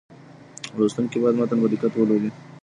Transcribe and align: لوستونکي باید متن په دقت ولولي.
لوستونکي 0.77 1.17
باید 1.21 1.39
متن 1.39 1.57
په 1.61 1.67
دقت 1.73 1.91
ولولي. 1.95 2.31